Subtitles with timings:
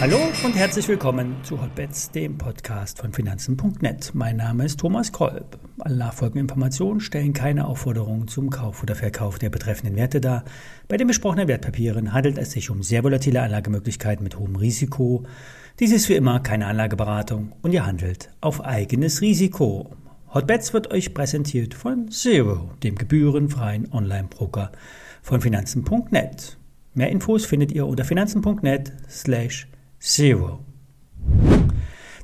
[0.00, 4.12] Hallo und herzlich willkommen zu Hotbets, dem Podcast von Finanzen.net.
[4.14, 5.58] Mein Name ist Thomas Kolb.
[5.80, 10.44] Alle nachfolgenden Informationen stellen keine Aufforderung zum Kauf oder Verkauf der betreffenden Werte dar.
[10.86, 15.24] Bei den besprochenen Wertpapieren handelt es sich um sehr volatile Anlagemöglichkeiten mit hohem Risiko.
[15.80, 19.90] Dies ist wie immer keine Anlageberatung und ihr handelt auf eigenes Risiko.
[20.34, 24.72] Hotbets wird euch präsentiert von Zero, dem gebührenfreien Online-Broker
[25.22, 26.58] von Finanzen.net.
[26.92, 30.58] Mehr Infos findet ihr unter finanzen.net slash Zero.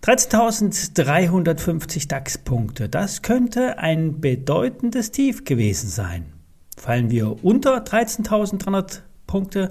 [0.02, 6.26] 13.350 DAX-Punkte, das könnte ein bedeutendes Tief gewesen sein.
[6.76, 9.70] Fallen wir unter 13.300 Punkte,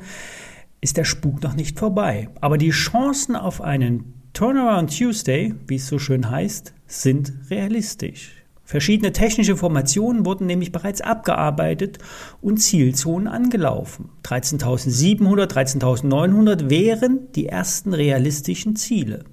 [0.81, 2.29] ist der Spuk noch nicht vorbei.
[2.41, 8.43] Aber die Chancen auf einen Turnaround Tuesday, wie es so schön heißt, sind realistisch.
[8.65, 11.97] Verschiedene technische Formationen wurden nämlich bereits abgearbeitet
[12.41, 14.09] und Zielzonen angelaufen.
[14.23, 19.25] 13.700, 13.900 wären die ersten realistischen Ziele.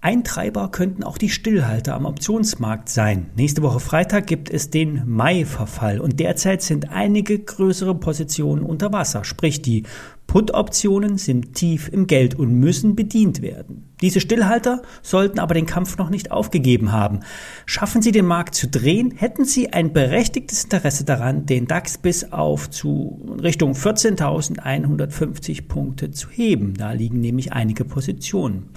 [0.00, 3.30] Ein Treiber könnten auch die Stillhalter am Optionsmarkt sein.
[3.34, 9.24] Nächste Woche Freitag gibt es den Mai-Verfall und derzeit sind einige größere Positionen unter Wasser,
[9.24, 9.82] sprich die
[10.28, 13.87] Put-Optionen sind tief im Geld und müssen bedient werden.
[14.00, 17.20] Diese Stillhalter sollten aber den Kampf noch nicht aufgegeben haben.
[17.66, 22.32] Schaffen sie den Markt zu drehen, hätten sie ein berechtigtes Interesse daran, den DAX bis
[22.32, 26.74] auf zu Richtung 14.150 Punkte zu heben.
[26.74, 28.70] Da liegen nämlich einige Positionen.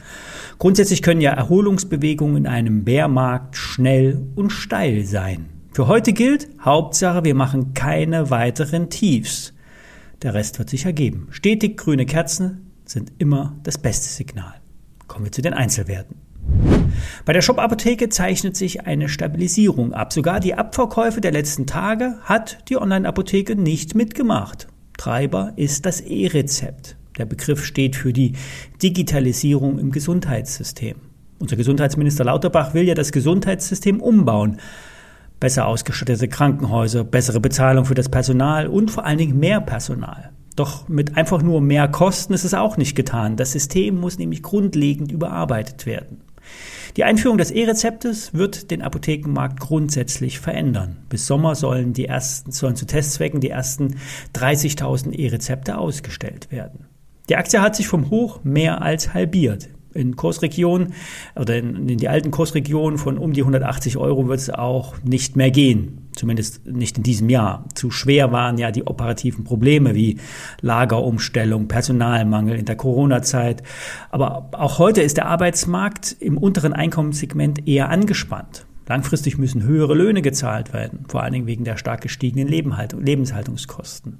[0.58, 5.50] Grundsätzlich können ja Erholungsbewegungen in einem Bärmarkt schnell und steil sein.
[5.73, 9.53] Für heute gilt, Hauptsache, wir machen keine weiteren Tiefs.
[10.22, 11.28] Der Rest wird sich ergeben.
[11.31, 14.60] Stetig grüne Kerzen sind immer das beste Signal.
[15.11, 16.15] Kommen wir zu den Einzelwerten.
[17.25, 20.13] Bei der Shop-Apotheke zeichnet sich eine Stabilisierung ab.
[20.13, 24.69] Sogar die Abverkäufe der letzten Tage hat die Online-Apotheke nicht mitgemacht.
[24.97, 26.95] Treiber ist das E-Rezept.
[27.17, 28.37] Der Begriff steht für die
[28.81, 30.95] Digitalisierung im Gesundheitssystem.
[31.39, 34.59] Unser Gesundheitsminister Lauterbach will ja das Gesundheitssystem umbauen
[35.41, 40.31] besser ausgestattete Krankenhäuser, bessere Bezahlung für das Personal und vor allen Dingen mehr Personal.
[40.61, 43.35] Doch mit einfach nur mehr Kosten ist es auch nicht getan.
[43.35, 46.22] Das System muss nämlich grundlegend überarbeitet werden.
[46.97, 50.97] Die Einführung des E-Rezeptes wird den Apothekenmarkt grundsätzlich verändern.
[51.09, 53.95] Bis Sommer sollen die ersten, sollen zu Testzwecken die ersten
[54.35, 56.85] 30.000 E-Rezepte ausgestellt werden.
[57.27, 60.94] Die Aktie hat sich vom Hoch mehr als halbiert in Kursregionen
[61.35, 65.35] oder in, in, die alten Kursregionen von um die 180 Euro wird es auch nicht
[65.35, 66.09] mehr gehen.
[66.13, 67.66] Zumindest nicht in diesem Jahr.
[67.74, 70.18] Zu schwer waren ja die operativen Probleme wie
[70.59, 73.63] Lagerumstellung, Personalmangel in der Corona-Zeit.
[74.09, 78.66] Aber auch heute ist der Arbeitsmarkt im unteren Einkommenssegment eher angespannt.
[78.88, 84.19] Langfristig müssen höhere Löhne gezahlt werden, vor allen Dingen wegen der stark gestiegenen Lebenshaltungskosten.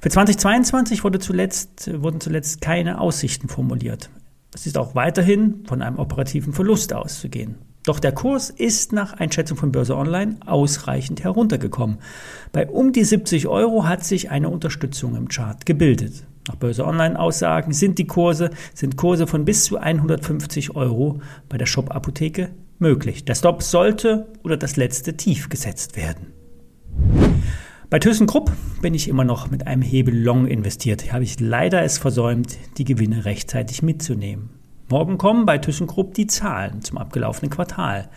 [0.00, 4.08] Für 2022 wurde zuletzt, wurden zuletzt keine Aussichten formuliert.
[4.54, 7.56] Es ist auch weiterhin von einem operativen Verlust auszugehen.
[7.84, 11.98] Doch der Kurs ist nach Einschätzung von Börse Online ausreichend heruntergekommen.
[12.52, 16.24] Bei um die 70 Euro hat sich eine Unterstützung im Chart gebildet.
[16.48, 21.58] Nach Börse Online Aussagen sind die Kurse, sind Kurse von bis zu 150 Euro bei
[21.58, 23.24] der Shop Apotheke möglich.
[23.24, 26.32] Der Stop sollte oder das letzte Tief gesetzt werden.
[27.94, 28.50] Bei ThyssenKrupp
[28.82, 31.02] bin ich immer noch mit einem Hebel Long investiert.
[31.02, 34.50] Hier habe ich leider es versäumt, die Gewinne rechtzeitig mitzunehmen.
[34.88, 38.08] Morgen kommen bei ThyssenKrupp die Zahlen zum abgelaufenen Quartal.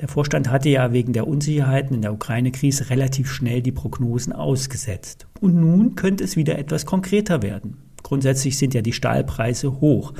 [0.00, 5.26] Der Vorstand hatte ja wegen der Unsicherheiten in der Ukraine-Krise relativ schnell die Prognosen ausgesetzt.
[5.42, 7.76] Und nun könnte es wieder etwas konkreter werden.
[8.02, 10.14] Grundsätzlich sind ja die Stahlpreise hoch.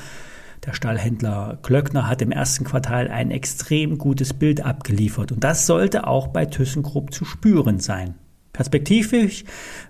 [0.66, 6.06] Der Stahlhändler Klöckner hat im ersten Quartal ein extrem gutes Bild abgeliefert und das sollte
[6.06, 8.16] auch bei ThyssenKrupp zu spüren sein.
[8.58, 9.44] Perspektivisch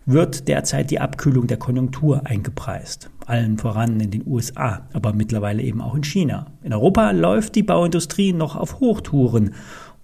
[0.05, 5.81] wird derzeit die Abkühlung der Konjunktur eingepreist, allen voran in den USA, aber mittlerweile eben
[5.81, 6.49] auch in China.
[6.63, 9.55] In Europa läuft die Bauindustrie noch auf Hochtouren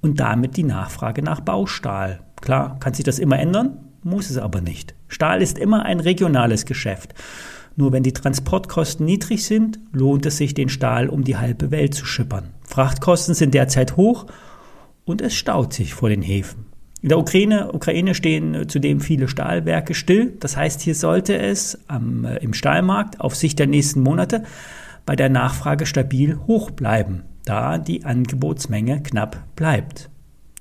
[0.01, 2.21] und damit die Nachfrage nach Baustahl.
[2.41, 4.95] Klar, kann sich das immer ändern, muss es aber nicht.
[5.09, 7.13] Stahl ist immer ein regionales Geschäft.
[7.77, 11.93] Nur wenn die Transportkosten niedrig sind, lohnt es sich, den Stahl um die halbe Welt
[11.93, 12.55] zu schippern.
[12.63, 14.25] Frachtkosten sind derzeit hoch
[15.05, 16.73] und es staut sich vor den Häfen.
[17.05, 20.33] In der Ukraine, Ukraine stehen äh, zudem viele Stahlwerke still.
[20.41, 24.45] Das heißt, hier sollte es am, äh, im Stahlmarkt auf Sicht der nächsten Monate
[25.05, 30.09] bei der Nachfrage stabil hoch bleiben, da die Angebotsmenge knapp bleibt.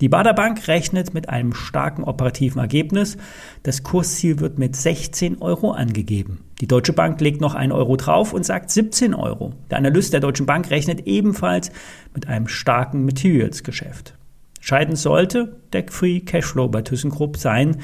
[0.01, 3.15] Die Bader Bank rechnet mit einem starken operativen Ergebnis.
[3.63, 6.39] Das Kursziel wird mit 16 Euro angegeben.
[6.59, 9.53] Die Deutsche Bank legt noch einen Euro drauf und sagt 17 Euro.
[9.71, 11.71] Der Analyst der Deutschen Bank rechnet ebenfalls
[12.13, 14.15] mit einem starken Materials-Geschäft.
[14.63, 17.81] Scheiden sollte der Free Cashflow bei ThyssenKrupp sein.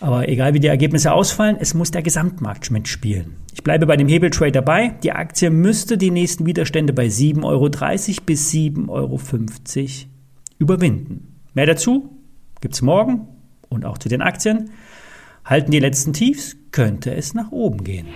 [0.00, 3.36] Aber egal wie die Ergebnisse ausfallen, es muss der Gesamtmarkt mitspielen.
[3.52, 4.94] Ich bleibe bei dem Hebeltrade dabei.
[5.02, 7.68] Die Aktie müsste die nächsten Widerstände bei 7,30 Euro
[8.24, 9.20] bis 7,50 Euro
[10.58, 11.36] überwinden.
[11.52, 12.16] Mehr dazu
[12.62, 13.28] gibt es morgen
[13.68, 14.70] und auch zu den Aktien.
[15.44, 18.06] Halten die letzten Tiefs, könnte es nach oben gehen.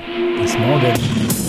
[0.41, 1.46] Bis morgen.